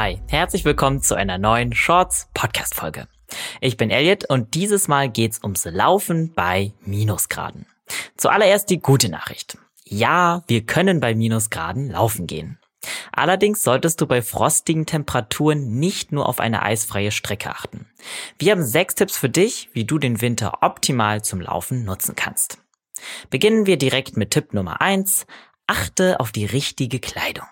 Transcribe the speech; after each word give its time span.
Hi, 0.00 0.20
herzlich 0.28 0.64
willkommen 0.64 1.02
zu 1.02 1.16
einer 1.16 1.38
neuen 1.38 1.74
Shorts 1.74 2.28
Podcast 2.32 2.76
Folge. 2.76 3.08
Ich 3.60 3.76
bin 3.76 3.90
Elliot 3.90 4.30
und 4.30 4.54
dieses 4.54 4.86
Mal 4.86 5.10
geht's 5.10 5.42
ums 5.42 5.64
Laufen 5.64 6.32
bei 6.34 6.72
Minusgraden. 6.82 7.66
Zuallererst 8.16 8.70
die 8.70 8.78
gute 8.78 9.08
Nachricht. 9.08 9.58
Ja, 9.84 10.44
wir 10.46 10.64
können 10.64 11.00
bei 11.00 11.16
Minusgraden 11.16 11.90
laufen 11.90 12.28
gehen. 12.28 12.60
Allerdings 13.10 13.64
solltest 13.64 14.00
du 14.00 14.06
bei 14.06 14.22
frostigen 14.22 14.86
Temperaturen 14.86 15.80
nicht 15.80 16.12
nur 16.12 16.28
auf 16.28 16.38
eine 16.38 16.62
eisfreie 16.62 17.10
Strecke 17.10 17.50
achten. 17.50 17.90
Wir 18.38 18.52
haben 18.52 18.64
sechs 18.64 18.94
Tipps 18.94 19.16
für 19.16 19.28
dich, 19.28 19.68
wie 19.72 19.84
du 19.84 19.98
den 19.98 20.20
Winter 20.20 20.62
optimal 20.62 21.22
zum 21.24 21.40
Laufen 21.40 21.84
nutzen 21.84 22.14
kannst. 22.14 22.58
Beginnen 23.30 23.66
wir 23.66 23.76
direkt 23.76 24.16
mit 24.16 24.30
Tipp 24.30 24.54
Nummer 24.54 24.80
eins: 24.80 25.26
Achte 25.66 26.20
auf 26.20 26.30
die 26.30 26.46
richtige 26.46 27.00
Kleidung. 27.00 27.48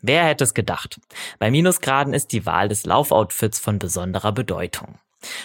Wer 0.00 0.24
hätte 0.24 0.44
es 0.44 0.54
gedacht? 0.54 1.00
Bei 1.38 1.50
Minusgraden 1.50 2.14
ist 2.14 2.32
die 2.32 2.46
Wahl 2.46 2.68
des 2.68 2.86
Laufoutfits 2.86 3.58
von 3.58 3.78
besonderer 3.78 4.32
Bedeutung. 4.32 4.98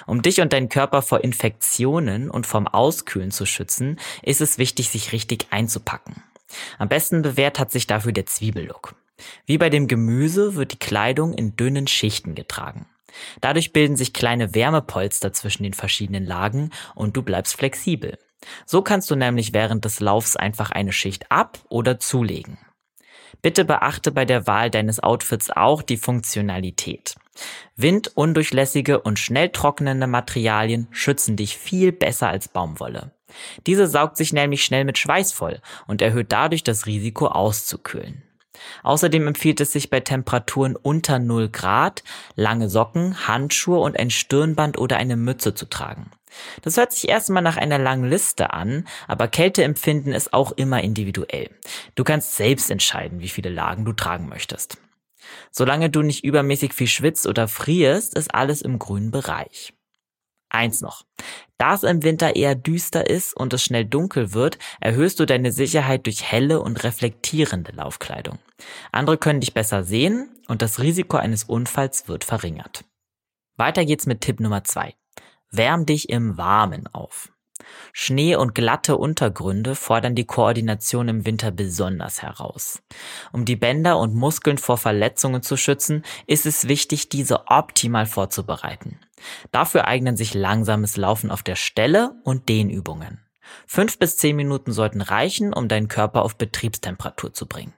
Um 0.05 0.21
dich 0.21 0.41
und 0.41 0.53
deinen 0.53 0.69
Körper 0.69 1.01
vor 1.01 1.23
Infektionen 1.23 2.29
und 2.29 2.45
vom 2.45 2.67
Auskühlen 2.67 3.31
zu 3.31 3.45
schützen, 3.45 3.99
ist 4.21 4.41
es 4.41 4.59
wichtig, 4.59 4.89
sich 4.89 5.11
richtig 5.11 5.47
einzupacken. 5.49 6.23
Am 6.77 6.87
besten 6.87 7.23
bewährt 7.23 7.57
hat 7.57 7.71
sich 7.71 7.87
dafür 7.87 8.11
der 8.11 8.27
Zwiebellook. 8.27 8.95
Wie 9.45 9.57
bei 9.57 9.69
dem 9.69 9.87
Gemüse 9.87 10.55
wird 10.55 10.73
die 10.73 10.79
Kleidung 10.79 11.33
in 11.33 11.55
dünnen 11.55 11.87
Schichten 11.87 12.35
getragen. 12.35 12.85
Dadurch 13.41 13.73
bilden 13.73 13.95
sich 13.95 14.13
kleine 14.13 14.53
Wärmepolster 14.53 15.33
zwischen 15.33 15.63
den 15.63 15.73
verschiedenen 15.73 16.25
Lagen 16.25 16.71
und 16.95 17.15
du 17.15 17.23
bleibst 17.23 17.55
flexibel. 17.55 18.17
So 18.65 18.81
kannst 18.81 19.09
du 19.09 19.15
nämlich 19.15 19.53
während 19.53 19.85
des 19.85 19.99
Laufs 19.99 20.35
einfach 20.35 20.71
eine 20.71 20.91
Schicht 20.91 21.31
ab- 21.31 21.59
oder 21.69 21.99
zulegen. 21.99 22.57
Bitte 23.41 23.65
beachte 23.65 24.11
bei 24.11 24.25
der 24.25 24.47
Wahl 24.47 24.69
deines 24.69 25.01
Outfits 25.01 25.49
auch 25.49 25.81
die 25.81 25.97
Funktionalität. 25.97 27.15
Windundurchlässige 27.75 29.01
und 29.01 29.19
schnell 29.19 29.49
trocknende 29.49 30.07
Materialien 30.07 30.87
schützen 30.91 31.35
dich 31.35 31.57
viel 31.57 31.91
besser 31.91 32.29
als 32.29 32.47
Baumwolle. 32.47 33.11
Diese 33.65 33.87
saugt 33.87 34.17
sich 34.17 34.31
nämlich 34.31 34.63
schnell 34.63 34.85
mit 34.85 34.97
Schweiß 34.97 35.31
voll 35.31 35.59
und 35.87 36.01
erhöht 36.01 36.31
dadurch 36.31 36.63
das 36.63 36.85
Risiko 36.85 37.27
auszukühlen. 37.27 38.23
Außerdem 38.83 39.27
empfiehlt 39.27 39.59
es 39.61 39.71
sich 39.71 39.89
bei 39.89 39.99
Temperaturen 39.99 40.75
unter 40.75 41.17
0 41.19 41.49
Grad, 41.49 42.03
lange 42.35 42.69
Socken, 42.69 43.27
Handschuhe 43.27 43.79
und 43.79 43.99
ein 43.99 44.11
Stirnband 44.11 44.77
oder 44.77 44.97
eine 44.97 45.17
Mütze 45.17 45.55
zu 45.55 45.65
tragen. 45.65 46.11
Das 46.61 46.77
hört 46.77 46.93
sich 46.93 47.09
erstmal 47.09 47.43
nach 47.43 47.57
einer 47.57 47.77
langen 47.77 48.09
Liste 48.09 48.53
an, 48.53 48.87
aber 49.07 49.27
Kälteempfinden 49.27 50.13
ist 50.13 50.33
auch 50.33 50.51
immer 50.51 50.81
individuell. 50.81 51.49
Du 51.95 52.03
kannst 52.03 52.35
selbst 52.35 52.71
entscheiden, 52.71 53.19
wie 53.19 53.29
viele 53.29 53.49
Lagen 53.49 53.85
du 53.85 53.93
tragen 53.93 54.29
möchtest. 54.29 54.77
Solange 55.51 55.89
du 55.89 56.01
nicht 56.01 56.23
übermäßig 56.23 56.73
viel 56.73 56.87
schwitzt 56.87 57.27
oder 57.27 57.47
frierst, 57.47 58.15
ist 58.15 58.33
alles 58.33 58.61
im 58.61 58.79
grünen 58.79 59.11
Bereich. 59.11 59.73
Eins 60.49 60.81
noch. 60.81 61.03
Da 61.57 61.73
es 61.73 61.83
im 61.83 62.03
Winter 62.03 62.35
eher 62.35 62.53
düster 62.53 63.09
ist 63.09 63.35
und 63.35 63.53
es 63.53 63.63
schnell 63.63 63.85
dunkel 63.85 64.33
wird, 64.33 64.59
erhöhst 64.79 65.19
du 65.19 65.25
deine 65.25 65.51
Sicherheit 65.51 66.05
durch 66.05 66.23
helle 66.23 66.61
und 66.61 66.83
reflektierende 66.83 67.71
Laufkleidung. 67.71 68.37
Andere 68.91 69.17
können 69.17 69.39
dich 69.39 69.53
besser 69.53 69.83
sehen 69.83 70.29
und 70.47 70.61
das 70.61 70.79
Risiko 70.79 71.17
eines 71.17 71.43
Unfalls 71.45 72.07
wird 72.07 72.23
verringert. 72.23 72.85
Weiter 73.55 73.85
geht's 73.85 74.05
mit 74.05 74.21
Tipp 74.21 74.39
Nummer 74.39 74.63
zwei. 74.63 74.93
Wärm 75.53 75.85
dich 75.85 76.09
im 76.09 76.37
Warmen 76.37 76.87
auf. 76.87 77.31
Schnee 77.93 78.35
und 78.35 78.55
glatte 78.55 78.97
Untergründe 78.97 79.75
fordern 79.75 80.15
die 80.15 80.25
Koordination 80.25 81.07
im 81.07 81.25
Winter 81.25 81.51
besonders 81.51 82.21
heraus. 82.21 82.81
Um 83.31 83.45
die 83.45 83.55
Bänder 83.55 83.99
und 83.99 84.15
Muskeln 84.15 84.57
vor 84.57 84.77
Verletzungen 84.77 85.43
zu 85.43 85.55
schützen, 85.55 86.03
ist 86.27 86.45
es 86.45 86.67
wichtig, 86.67 87.09
diese 87.09 87.47
optimal 87.47 88.05
vorzubereiten. 88.05 88.99
Dafür 89.51 89.85
eignen 89.85 90.17
sich 90.17 90.33
langsames 90.33 90.97
Laufen 90.97 91.31
auf 91.31 91.43
der 91.43 91.55
Stelle 91.55 92.15
und 92.23 92.49
Dehnübungen. 92.49 93.19
Fünf 93.67 93.99
bis 93.99 94.17
zehn 94.17 94.35
Minuten 94.35 94.71
sollten 94.71 95.01
reichen, 95.01 95.53
um 95.53 95.67
deinen 95.67 95.87
Körper 95.87 96.23
auf 96.23 96.35
Betriebstemperatur 96.35 97.33
zu 97.33 97.45
bringen. 97.45 97.73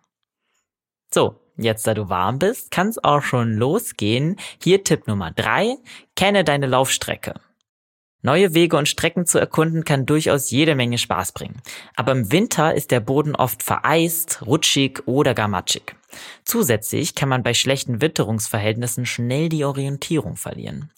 So, 1.13 1.39
jetzt 1.57 1.85
da 1.87 1.93
du 1.93 2.09
warm 2.09 2.39
bist, 2.39 2.71
kann 2.71 2.87
es 2.87 3.03
auch 3.03 3.21
schon 3.21 3.53
losgehen. 3.53 4.37
Hier 4.61 4.83
Tipp 4.83 5.07
Nummer 5.07 5.31
drei: 5.31 5.77
Kenne 6.15 6.43
deine 6.43 6.67
Laufstrecke. 6.67 7.35
Neue 8.21 8.53
Wege 8.53 8.77
und 8.77 8.89
Strecken 8.89 9.25
zu 9.25 9.37
erkunden 9.37 9.83
kann 9.83 10.05
durchaus 10.05 10.49
jede 10.49 10.75
Menge 10.75 10.97
Spaß 10.97 11.31
bringen. 11.31 11.61
Aber 11.95 12.11
im 12.11 12.31
Winter 12.31 12.73
ist 12.73 12.91
der 12.91 12.99
Boden 12.99 13.35
oft 13.35 13.61
vereist, 13.61 14.41
rutschig 14.45 15.07
oder 15.07 15.33
gar 15.33 15.47
matschig. 15.47 15.95
Zusätzlich 16.43 17.15
kann 17.15 17.29
man 17.29 17.43
bei 17.43 17.53
schlechten 17.53 18.01
Witterungsverhältnissen 18.01 19.05
schnell 19.05 19.49
die 19.49 19.65
Orientierung 19.65 20.37
verlieren. 20.37 20.91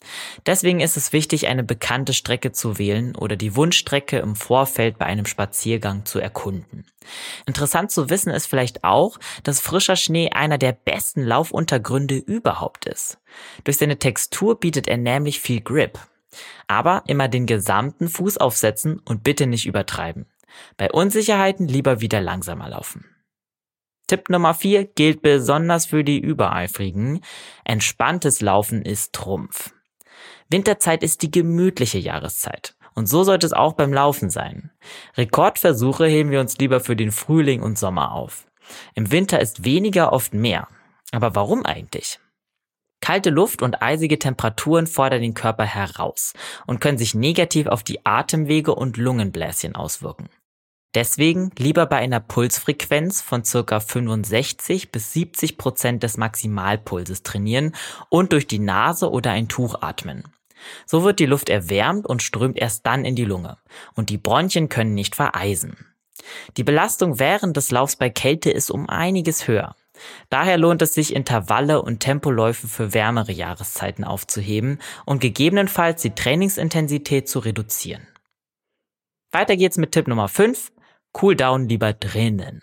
Deswegen 0.46 0.80
ist 0.80 0.96
es 0.96 1.12
wichtig, 1.12 1.48
eine 1.48 1.64
bekannte 1.64 2.12
Strecke 2.12 2.52
zu 2.52 2.78
wählen 2.78 3.14
oder 3.16 3.36
die 3.36 3.56
Wunschstrecke 3.56 4.18
im 4.18 4.36
Vorfeld 4.36 4.98
bei 4.98 5.06
einem 5.06 5.26
Spaziergang 5.26 6.04
zu 6.04 6.18
erkunden. 6.18 6.84
Interessant 7.46 7.90
zu 7.90 8.10
wissen 8.10 8.30
ist 8.30 8.46
vielleicht 8.46 8.84
auch, 8.84 9.18
dass 9.42 9.60
frischer 9.60 9.96
Schnee 9.96 10.30
einer 10.30 10.58
der 10.58 10.72
besten 10.72 11.22
Laufuntergründe 11.22 12.16
überhaupt 12.16 12.86
ist. 12.86 13.18
Durch 13.64 13.78
seine 13.78 13.98
Textur 13.98 14.58
bietet 14.58 14.88
er 14.88 14.98
nämlich 14.98 15.40
viel 15.40 15.60
Grip. 15.60 15.98
Aber 16.66 17.02
immer 17.06 17.28
den 17.28 17.46
gesamten 17.46 18.08
Fuß 18.08 18.38
aufsetzen 18.38 19.00
und 19.04 19.24
bitte 19.24 19.46
nicht 19.46 19.66
übertreiben. 19.66 20.26
Bei 20.76 20.90
Unsicherheiten 20.90 21.68
lieber 21.68 22.00
wieder 22.00 22.20
langsamer 22.20 22.68
laufen. 22.68 23.04
Tipp 24.06 24.30
Nummer 24.30 24.54
4 24.54 24.86
gilt 24.86 25.20
besonders 25.20 25.86
für 25.86 26.02
die 26.02 26.18
Übereifrigen. 26.18 27.20
Entspanntes 27.64 28.40
Laufen 28.40 28.82
ist 28.82 29.12
Trumpf. 29.12 29.74
Winterzeit 30.48 31.02
ist 31.02 31.22
die 31.22 31.30
gemütliche 31.30 31.98
Jahreszeit. 31.98 32.74
Und 32.94 33.06
so 33.06 33.22
sollte 33.22 33.46
es 33.46 33.52
auch 33.52 33.74
beim 33.74 33.92
Laufen 33.92 34.30
sein. 34.30 34.70
Rekordversuche 35.16 36.06
heben 36.06 36.30
wir 36.30 36.40
uns 36.40 36.56
lieber 36.58 36.80
für 36.80 36.96
den 36.96 37.12
Frühling 37.12 37.62
und 37.62 37.78
Sommer 37.78 38.12
auf. 38.12 38.46
Im 38.94 39.12
Winter 39.12 39.40
ist 39.40 39.64
weniger 39.64 40.12
oft 40.12 40.32
mehr. 40.32 40.68
Aber 41.12 41.34
warum 41.34 41.64
eigentlich? 41.64 42.18
Kalte 43.00 43.30
Luft 43.30 43.62
und 43.62 43.80
eisige 43.80 44.18
Temperaturen 44.18 44.86
fordern 44.86 45.22
den 45.22 45.34
Körper 45.34 45.64
heraus 45.64 46.32
und 46.66 46.80
können 46.80 46.98
sich 46.98 47.14
negativ 47.14 47.66
auf 47.66 47.82
die 47.82 48.04
Atemwege 48.04 48.74
und 48.74 48.96
Lungenbläschen 48.96 49.74
auswirken. 49.74 50.28
Deswegen 50.94 51.50
lieber 51.58 51.86
bei 51.86 51.98
einer 51.98 52.20
Pulsfrequenz 52.20 53.20
von 53.20 53.44
circa 53.44 53.78
65 53.78 54.90
bis 54.90 55.12
70 55.12 55.58
Prozent 55.58 56.02
des 56.02 56.16
Maximalpulses 56.16 57.22
trainieren 57.22 57.74
und 58.08 58.32
durch 58.32 58.46
die 58.46 58.58
Nase 58.58 59.10
oder 59.10 59.30
ein 59.30 59.48
Tuch 59.48 59.82
atmen. 59.82 60.24
So 60.86 61.04
wird 61.04 61.20
die 61.20 61.26
Luft 61.26 61.50
erwärmt 61.50 62.06
und 62.06 62.22
strömt 62.22 62.58
erst 62.58 62.86
dann 62.86 63.04
in 63.04 63.14
die 63.14 63.26
Lunge 63.26 63.58
und 63.94 64.10
die 64.10 64.18
Bronchien 64.18 64.68
können 64.68 64.94
nicht 64.94 65.14
vereisen. 65.14 65.76
Die 66.56 66.64
Belastung 66.64 67.18
während 67.18 67.56
des 67.56 67.70
Laufs 67.70 67.96
bei 67.96 68.10
Kälte 68.10 68.50
ist 68.50 68.70
um 68.70 68.88
einiges 68.88 69.46
höher. 69.46 69.76
Daher 70.30 70.58
lohnt 70.58 70.82
es 70.82 70.94
sich, 70.94 71.14
Intervalle 71.14 71.82
und 71.82 72.00
Tempoläufe 72.00 72.68
für 72.68 72.94
wärmere 72.94 73.32
Jahreszeiten 73.32 74.04
aufzuheben 74.04 74.78
und 75.04 75.20
gegebenenfalls 75.20 76.02
die 76.02 76.14
Trainingsintensität 76.14 77.28
zu 77.28 77.38
reduzieren. 77.38 78.06
Weiter 79.30 79.56
geht's 79.56 79.76
mit 79.76 79.92
Tipp 79.92 80.08
Nummer 80.08 80.28
5. 80.28 80.72
Cooldown 81.12 81.68
lieber 81.68 81.92
drinnen. 81.92 82.62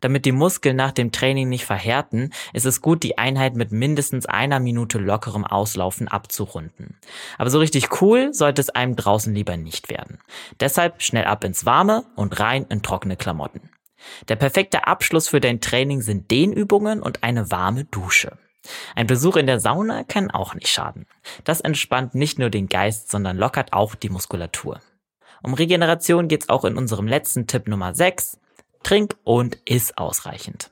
Damit 0.00 0.24
die 0.24 0.32
Muskeln 0.32 0.76
nach 0.76 0.92
dem 0.92 1.10
Training 1.10 1.48
nicht 1.48 1.64
verhärten, 1.64 2.30
ist 2.52 2.66
es 2.66 2.82
gut, 2.82 3.02
die 3.02 3.18
Einheit 3.18 3.56
mit 3.56 3.72
mindestens 3.72 4.26
einer 4.26 4.60
Minute 4.60 4.98
lockerem 4.98 5.44
Auslaufen 5.44 6.08
abzurunden. 6.08 6.98
Aber 7.38 7.50
so 7.50 7.58
richtig 7.58 8.00
cool 8.00 8.32
sollte 8.32 8.60
es 8.60 8.70
einem 8.70 8.96
draußen 8.96 9.34
lieber 9.34 9.56
nicht 9.56 9.88
werden. 9.88 10.18
Deshalb 10.60 11.02
schnell 11.02 11.24
ab 11.24 11.44
ins 11.44 11.64
Warme 11.64 12.04
und 12.14 12.38
rein 12.38 12.66
in 12.68 12.82
trockene 12.82 13.16
Klamotten. 13.16 13.70
Der 14.28 14.36
perfekte 14.36 14.86
Abschluss 14.86 15.28
für 15.28 15.40
dein 15.40 15.60
Training 15.60 16.00
sind 16.00 16.30
Dehnübungen 16.30 17.02
und 17.02 17.22
eine 17.22 17.50
warme 17.50 17.84
Dusche. 17.84 18.38
Ein 18.94 19.06
Besuch 19.06 19.36
in 19.36 19.46
der 19.46 19.60
Sauna 19.60 20.04
kann 20.04 20.30
auch 20.30 20.54
nicht 20.54 20.68
schaden. 20.68 21.06
Das 21.44 21.60
entspannt 21.60 22.14
nicht 22.14 22.38
nur 22.38 22.50
den 22.50 22.68
Geist, 22.68 23.10
sondern 23.10 23.36
lockert 23.36 23.72
auch 23.72 23.94
die 23.94 24.08
Muskulatur. 24.08 24.80
Um 25.42 25.54
Regeneration 25.54 26.28
geht's 26.28 26.48
auch 26.48 26.64
in 26.64 26.76
unserem 26.76 27.06
letzten 27.06 27.46
Tipp 27.46 27.68
Nummer 27.68 27.94
6. 27.94 28.38
Trink 28.82 29.16
und 29.24 29.58
iss 29.64 29.96
ausreichend. 29.96 30.70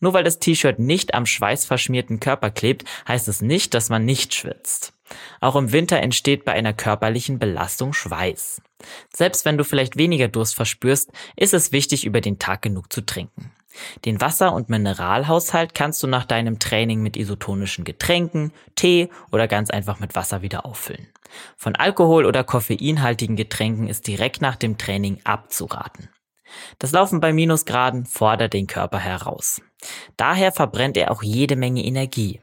Nur 0.00 0.12
weil 0.12 0.24
das 0.24 0.38
T-Shirt 0.38 0.78
nicht 0.78 1.14
am 1.14 1.26
schweißverschmierten 1.26 2.20
Körper 2.20 2.50
klebt, 2.50 2.84
heißt 3.08 3.28
es 3.28 3.42
nicht, 3.42 3.74
dass 3.74 3.88
man 3.88 4.04
nicht 4.04 4.34
schwitzt. 4.34 4.92
Auch 5.40 5.56
im 5.56 5.72
Winter 5.72 5.98
entsteht 5.98 6.44
bei 6.44 6.52
einer 6.52 6.72
körperlichen 6.72 7.38
Belastung 7.38 7.92
Schweiß. 7.92 8.62
Selbst 9.12 9.44
wenn 9.44 9.58
du 9.58 9.64
vielleicht 9.64 9.96
weniger 9.96 10.28
Durst 10.28 10.54
verspürst, 10.54 11.10
ist 11.36 11.54
es 11.54 11.72
wichtig, 11.72 12.04
über 12.04 12.20
den 12.20 12.38
Tag 12.38 12.62
genug 12.62 12.92
zu 12.92 13.00
trinken. 13.00 13.52
Den 14.04 14.20
Wasser- 14.20 14.54
und 14.54 14.68
Mineralhaushalt 14.68 15.74
kannst 15.74 16.02
du 16.02 16.06
nach 16.06 16.24
deinem 16.24 16.58
Training 16.58 17.02
mit 17.02 17.16
isotonischen 17.16 17.84
Getränken, 17.84 18.52
Tee 18.74 19.10
oder 19.32 19.48
ganz 19.48 19.70
einfach 19.70 20.00
mit 20.00 20.14
Wasser 20.14 20.42
wieder 20.42 20.64
auffüllen. 20.64 21.08
Von 21.56 21.76
Alkohol 21.76 22.24
oder 22.24 22.44
koffeinhaltigen 22.44 23.36
Getränken 23.36 23.88
ist 23.88 24.06
direkt 24.06 24.40
nach 24.40 24.56
dem 24.56 24.78
Training 24.78 25.20
abzuraten. 25.24 26.08
Das 26.78 26.92
Laufen 26.92 27.20
bei 27.20 27.32
Minusgraden 27.32 28.06
fordert 28.06 28.52
den 28.52 28.66
Körper 28.66 28.98
heraus. 28.98 29.60
Daher 30.16 30.52
verbrennt 30.52 30.96
er 30.96 31.10
auch 31.10 31.22
jede 31.22 31.56
Menge 31.56 31.84
Energie. 31.84 32.40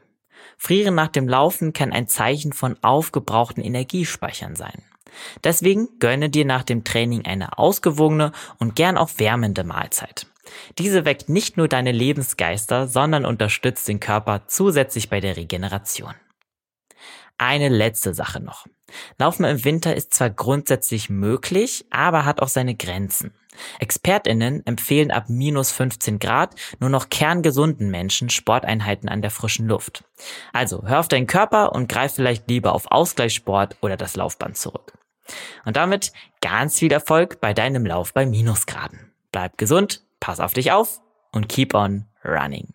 Frieren 0.56 0.94
nach 0.94 1.08
dem 1.08 1.28
Laufen 1.28 1.72
kann 1.72 1.92
ein 1.92 2.06
Zeichen 2.06 2.52
von 2.52 2.76
aufgebrauchten 2.82 3.62
Energiespeichern 3.62 4.56
sein. 4.56 4.84
Deswegen 5.42 5.88
gönne 5.98 6.30
dir 6.30 6.44
nach 6.44 6.62
dem 6.62 6.84
Training 6.84 7.24
eine 7.24 7.58
ausgewogene 7.58 8.32
und 8.58 8.76
gern 8.76 8.96
auch 8.96 9.10
wärmende 9.16 9.64
Mahlzeit. 9.64 10.26
Diese 10.78 11.04
weckt 11.04 11.28
nicht 11.28 11.56
nur 11.56 11.68
deine 11.68 11.92
Lebensgeister, 11.92 12.86
sondern 12.86 13.24
unterstützt 13.24 13.88
den 13.88 14.00
Körper 14.00 14.42
zusätzlich 14.46 15.08
bei 15.08 15.20
der 15.20 15.36
Regeneration. 15.36 16.14
Eine 17.38 17.68
letzte 17.68 18.14
Sache 18.14 18.40
noch. 18.40 18.66
Laufen 19.18 19.44
im 19.44 19.64
Winter 19.64 19.96
ist 19.96 20.14
zwar 20.14 20.30
grundsätzlich 20.30 21.10
möglich, 21.10 21.84
aber 21.90 22.24
hat 22.24 22.40
auch 22.40 22.48
seine 22.48 22.76
Grenzen. 22.76 23.34
ExpertInnen 23.78 24.66
empfehlen 24.66 25.10
ab 25.10 25.24
minus 25.28 25.72
15 25.72 26.18
Grad 26.18 26.54
nur 26.80 26.90
noch 26.90 27.08
kerngesunden 27.08 27.90
Menschen 27.90 28.30
Sporteinheiten 28.30 29.08
an 29.08 29.22
der 29.22 29.30
frischen 29.30 29.68
Luft. 29.68 30.04
Also 30.52 30.82
hör 30.86 31.00
auf 31.00 31.08
deinen 31.08 31.26
Körper 31.26 31.72
und 31.72 31.88
greif 31.88 32.14
vielleicht 32.14 32.48
lieber 32.48 32.72
auf 32.72 32.90
Ausgleichssport 32.90 33.76
oder 33.80 33.96
das 33.96 34.16
Laufband 34.16 34.56
zurück. 34.56 34.92
Und 35.64 35.76
damit 35.76 36.12
ganz 36.40 36.78
viel 36.78 36.92
Erfolg 36.92 37.40
bei 37.40 37.54
deinem 37.54 37.86
Lauf 37.86 38.12
bei 38.12 38.26
Minusgraden. 38.26 39.12
Bleib 39.32 39.58
gesund, 39.58 40.02
pass 40.20 40.40
auf 40.40 40.52
dich 40.52 40.72
auf 40.72 41.00
und 41.32 41.48
keep 41.48 41.74
on 41.74 42.06
running. 42.24 42.74